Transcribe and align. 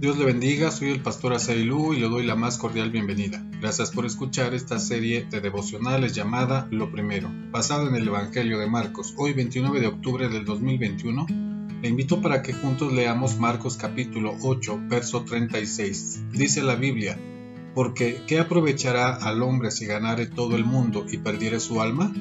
Dios 0.00 0.16
le 0.16 0.26
bendiga, 0.26 0.70
soy 0.70 0.90
el 0.90 1.02
pastor 1.02 1.32
Asailú 1.32 1.92
y 1.92 1.98
le 1.98 2.08
doy 2.08 2.24
la 2.24 2.36
más 2.36 2.56
cordial 2.56 2.92
bienvenida. 2.92 3.44
Gracias 3.60 3.90
por 3.90 4.06
escuchar 4.06 4.54
esta 4.54 4.78
serie 4.78 5.26
de 5.28 5.40
devocionales 5.40 6.14
llamada 6.14 6.68
Lo 6.70 6.92
Primero, 6.92 7.28
basado 7.50 7.88
en 7.88 7.96
el 7.96 8.06
Evangelio 8.06 8.60
de 8.60 8.68
Marcos. 8.68 9.14
Hoy 9.16 9.32
29 9.32 9.80
de 9.80 9.88
octubre 9.88 10.28
del 10.28 10.44
2021, 10.44 11.26
le 11.82 11.88
invito 11.88 12.22
para 12.22 12.42
que 12.42 12.52
juntos 12.52 12.92
leamos 12.92 13.40
Marcos 13.40 13.76
capítulo 13.76 14.36
8, 14.40 14.82
verso 14.88 15.24
36. 15.24 16.26
Dice 16.30 16.62
la 16.62 16.76
Biblia, 16.76 17.18
porque 17.74 18.22
¿qué 18.28 18.38
aprovechará 18.38 19.16
al 19.16 19.42
hombre 19.42 19.72
si 19.72 19.86
ganare 19.86 20.26
todo 20.26 20.54
el 20.54 20.64
mundo 20.64 21.06
y 21.10 21.18
perdiere 21.18 21.58
su 21.58 21.82
alma? 21.82 22.12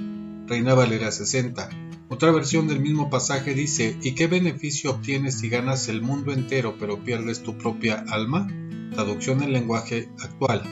Reina 0.48 0.74
Valera 0.76 1.12
60. 1.12 1.70
Otra 2.08 2.32
versión 2.32 2.70
del 2.70 2.80
mismo 2.80 3.10
pasaje 3.10 3.54
dice, 3.54 3.98
¿y 4.02 4.16
qué 4.16 4.28
beneficio 4.28 4.92
obtienes 4.92 5.40
si 5.40 5.50
ganas 5.50 5.90
el 5.90 6.02
mundo 6.02 6.32
entero 6.32 6.78
pero 6.80 7.04
pierdes 7.04 7.44
tu 7.44 7.58
propia 7.58 8.06
alma? 8.08 8.48
Traducción 8.94 9.44
en 9.44 9.52
lenguaje 9.52 10.08
actual. 10.24 10.64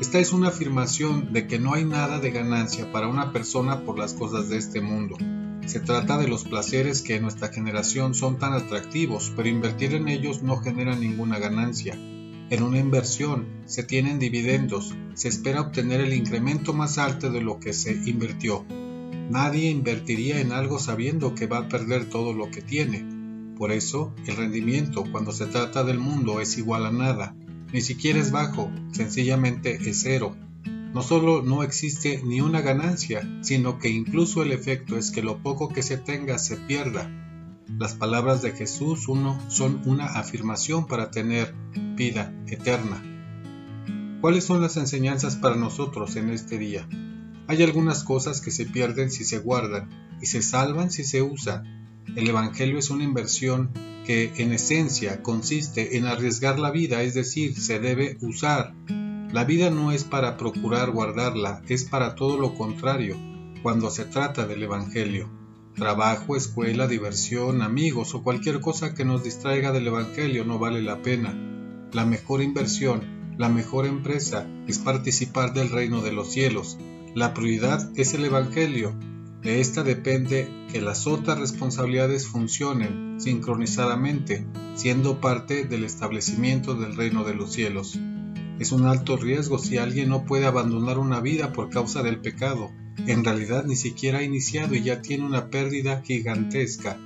Esta 0.00 0.20
es 0.20 0.32
una 0.32 0.50
afirmación 0.50 1.32
de 1.32 1.48
que 1.48 1.58
no 1.58 1.74
hay 1.74 1.84
nada 1.84 2.20
de 2.20 2.30
ganancia 2.30 2.92
para 2.92 3.08
una 3.08 3.32
persona 3.32 3.84
por 3.84 3.98
las 3.98 4.14
cosas 4.14 4.50
de 4.50 4.58
este 4.58 4.80
mundo. 4.80 5.16
Se 5.66 5.80
trata 5.80 6.16
de 6.16 6.28
los 6.28 6.44
placeres 6.44 7.02
que 7.02 7.16
en 7.16 7.22
nuestra 7.22 7.48
generación 7.48 8.14
son 8.14 8.38
tan 8.38 8.52
atractivos, 8.52 9.32
pero 9.34 9.48
invertir 9.48 9.94
en 9.94 10.06
ellos 10.06 10.44
no 10.44 10.58
genera 10.58 10.94
ninguna 10.94 11.40
ganancia. 11.40 11.94
En 11.94 12.62
una 12.62 12.78
inversión 12.78 13.48
se 13.66 13.82
tienen 13.82 14.20
dividendos, 14.20 14.94
se 15.14 15.26
espera 15.26 15.60
obtener 15.60 16.00
el 16.02 16.14
incremento 16.14 16.72
más 16.72 16.98
alto 16.98 17.32
de 17.32 17.40
lo 17.40 17.58
que 17.58 17.72
se 17.72 17.94
invirtió. 18.08 18.64
Nadie 19.30 19.70
invertiría 19.70 20.40
en 20.40 20.52
algo 20.52 20.78
sabiendo 20.78 21.34
que 21.34 21.46
va 21.46 21.58
a 21.58 21.68
perder 21.68 22.08
todo 22.08 22.32
lo 22.32 22.50
que 22.50 22.62
tiene. 22.62 23.04
Por 23.58 23.72
eso, 23.72 24.14
el 24.26 24.36
rendimiento 24.36 25.04
cuando 25.12 25.32
se 25.32 25.46
trata 25.46 25.84
del 25.84 25.98
mundo 25.98 26.40
es 26.40 26.56
igual 26.56 26.86
a 26.86 26.92
nada. 26.92 27.34
Ni 27.72 27.82
siquiera 27.82 28.18
es 28.18 28.30
bajo, 28.30 28.70
sencillamente 28.92 29.90
es 29.90 30.00
cero. 30.02 30.34
No 30.94 31.02
solo 31.02 31.42
no 31.42 31.62
existe 31.62 32.22
ni 32.24 32.40
una 32.40 32.62
ganancia, 32.62 33.28
sino 33.42 33.78
que 33.78 33.90
incluso 33.90 34.42
el 34.42 34.52
efecto 34.52 34.96
es 34.96 35.10
que 35.10 35.22
lo 35.22 35.42
poco 35.42 35.68
que 35.68 35.82
se 35.82 35.98
tenga 35.98 36.38
se 36.38 36.56
pierda. 36.56 37.10
Las 37.68 37.92
palabras 37.92 38.40
de 38.40 38.52
Jesús 38.52 39.08
uno 39.08 39.38
son 39.50 39.82
una 39.84 40.06
afirmación 40.06 40.86
para 40.86 41.10
tener 41.10 41.54
vida 41.96 42.32
eterna. 42.46 43.02
¿Cuáles 44.22 44.44
son 44.44 44.62
las 44.62 44.78
enseñanzas 44.78 45.36
para 45.36 45.56
nosotros 45.56 46.16
en 46.16 46.30
este 46.30 46.56
día? 46.56 46.88
Hay 47.48 47.62
algunas 47.62 48.04
cosas 48.04 48.42
que 48.42 48.50
se 48.50 48.66
pierden 48.66 49.10
si 49.10 49.24
se 49.24 49.38
guardan 49.38 49.88
y 50.20 50.26
se 50.26 50.42
salvan 50.42 50.90
si 50.90 51.02
se 51.02 51.22
usan. 51.22 52.04
El 52.14 52.28
Evangelio 52.28 52.78
es 52.78 52.90
una 52.90 53.04
inversión 53.04 53.70
que 54.04 54.34
en 54.36 54.52
esencia 54.52 55.22
consiste 55.22 55.96
en 55.96 56.04
arriesgar 56.04 56.58
la 56.58 56.70
vida, 56.70 57.02
es 57.02 57.14
decir, 57.14 57.58
se 57.58 57.80
debe 57.80 58.18
usar. 58.20 58.74
La 59.32 59.44
vida 59.44 59.70
no 59.70 59.92
es 59.92 60.04
para 60.04 60.36
procurar 60.36 60.90
guardarla, 60.90 61.62
es 61.68 61.84
para 61.84 62.14
todo 62.14 62.36
lo 62.36 62.54
contrario 62.54 63.16
cuando 63.62 63.90
se 63.90 64.04
trata 64.04 64.46
del 64.46 64.62
Evangelio. 64.62 65.30
Trabajo, 65.74 66.36
escuela, 66.36 66.86
diversión, 66.86 67.62
amigos 67.62 68.14
o 68.14 68.22
cualquier 68.22 68.60
cosa 68.60 68.94
que 68.94 69.06
nos 69.06 69.24
distraiga 69.24 69.72
del 69.72 69.86
Evangelio 69.86 70.44
no 70.44 70.58
vale 70.58 70.82
la 70.82 71.00
pena. 71.00 71.34
La 71.92 72.04
mejor 72.04 72.42
inversión, 72.42 73.34
la 73.38 73.48
mejor 73.48 73.86
empresa 73.86 74.46
es 74.66 74.78
participar 74.78 75.54
del 75.54 75.70
reino 75.70 76.02
de 76.02 76.12
los 76.12 76.30
cielos, 76.30 76.76
la 77.14 77.34
prioridad 77.34 77.90
es 77.96 78.14
el 78.14 78.24
Evangelio. 78.24 78.94
De 79.42 79.60
esta 79.60 79.82
depende 79.82 80.48
que 80.70 80.80
las 80.80 81.06
otras 81.06 81.38
responsabilidades 81.38 82.26
funcionen 82.26 83.20
sincronizadamente, 83.20 84.46
siendo 84.74 85.20
parte 85.20 85.64
del 85.64 85.84
establecimiento 85.84 86.74
del 86.74 86.96
reino 86.96 87.24
de 87.24 87.34
los 87.34 87.52
cielos. 87.52 87.98
Es 88.58 88.72
un 88.72 88.86
alto 88.86 89.16
riesgo 89.16 89.58
si 89.58 89.78
alguien 89.78 90.08
no 90.08 90.24
puede 90.24 90.46
abandonar 90.46 90.98
una 90.98 91.20
vida 91.20 91.52
por 91.52 91.70
causa 91.70 92.02
del 92.02 92.20
pecado. 92.20 92.70
En 93.06 93.24
realidad 93.24 93.64
ni 93.64 93.76
siquiera 93.76 94.18
ha 94.18 94.24
iniciado 94.24 94.74
y 94.74 94.82
ya 94.82 95.00
tiene 95.00 95.24
una 95.24 95.48
pérdida 95.50 96.02
gigantesca. 96.02 96.98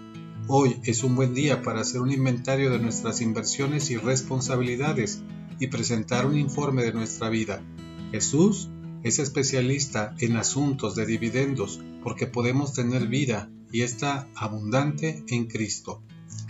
Hoy 0.49 0.77
es 0.85 1.05
un 1.05 1.15
buen 1.15 1.35
día 1.35 1.63
para 1.63 1.83
hacer 1.83 2.01
un 2.01 2.11
inventario 2.11 2.71
de 2.71 2.79
nuestras 2.79 3.21
inversiones 3.21 3.91
y 3.91 3.97
responsabilidades 3.99 5.23
y 5.61 5.69
presentar 5.69 6.27
un 6.27 6.37
informe 6.37 6.83
de 6.83 6.93
nuestra 6.93 7.29
vida. 7.29 7.63
Jesús 8.11 8.69
es 9.03 9.19
especialista 9.19 10.15
en 10.19 10.37
asuntos 10.37 10.95
de 10.95 11.07
dividendos 11.07 11.81
porque 12.03 12.27
podemos 12.27 12.73
tener 12.73 13.07
vida 13.07 13.51
y 13.71 13.83
está 13.83 14.29
abundante 14.35 15.25
en 15.29 15.47
Cristo. 15.47 16.03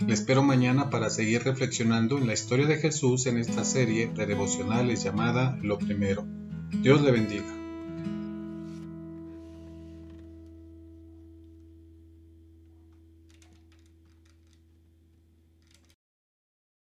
Le 0.05 0.13
espero 0.13 0.43
mañana 0.43 0.89
para 0.89 1.09
seguir 1.09 1.43
reflexionando 1.43 2.17
en 2.17 2.27
la 2.27 2.33
historia 2.33 2.67
de 2.67 2.77
Jesús 2.77 3.25
en 3.25 3.37
esta 3.37 3.63
serie 3.63 4.07
de 4.07 4.25
devocionales 4.25 5.03
llamada 5.03 5.57
Lo 5.61 5.77
Primero. 5.77 6.25
Dios 6.81 7.01
le 7.01 7.11
bendiga. 7.11 7.62